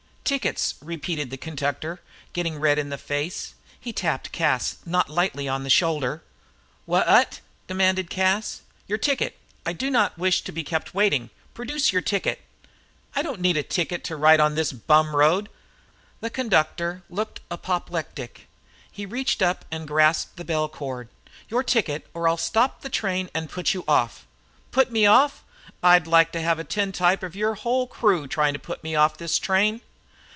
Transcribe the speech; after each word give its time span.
"Tickets," 0.23 0.75
repeated 0.81 1.29
the 1.29 1.35
conductor, 1.35 1.99
getting 2.31 2.57
red 2.57 2.79
in 2.79 2.87
the 2.87 2.97
face. 2.97 3.53
He 3.77 3.91
tapped 3.91 4.31
Cas 4.31 4.77
not 4.85 5.09
lightly 5.09 5.49
on 5.49 5.63
the 5.65 5.69
shoulder. 5.69 6.23
"Wha 6.85 6.99
at?" 7.01 7.41
demanded 7.67 8.09
Cas. 8.09 8.61
"Your 8.87 8.97
ticket! 8.97 9.37
I 9.65 9.73
don't 9.73 10.17
wish 10.17 10.39
to 10.43 10.53
be 10.53 10.63
kept 10.63 10.93
waiting. 10.93 11.31
Produce 11.53 11.91
your 11.91 12.01
ticket." 12.01 12.39
"I 13.13 13.21
don't 13.23 13.41
need 13.41 13.57
a 13.57 13.63
ticket 13.63 14.05
to 14.05 14.15
ride 14.15 14.39
on 14.39 14.55
this 14.55 14.71
bum 14.71 15.13
road." 15.17 15.49
The 16.21 16.29
conductor 16.29 17.03
looked 17.09 17.41
apoplectic. 17.51 18.47
He 18.89 19.05
reached 19.05 19.41
up 19.41 19.69
to 19.69 19.79
grasp 19.79 20.37
the 20.37 20.45
bell 20.45 20.69
cord. 20.69 21.09
"Your 21.49 21.61
ticket, 21.63 22.07
or 22.13 22.29
I'll 22.29 22.37
stop 22.37 22.83
the 22.83 22.89
train 22.89 23.29
and 23.33 23.49
put 23.49 23.73
you 23.73 23.83
off." 23.85 24.25
"Put 24.71 24.93
me 24.93 25.05
off! 25.05 25.43
I'd 25.83 26.07
like 26.07 26.31
to 26.31 26.41
have 26.41 26.57
a 26.57 26.63
tintype 26.63 27.21
of 27.23 27.35
your 27.35 27.55
whole 27.55 27.85
crew 27.85 28.27
trying 28.29 28.53
to 28.53 28.59
put 28.59 28.81
me 28.81 28.95
off 28.95 29.17
this 29.17 29.37
train." 29.37 29.81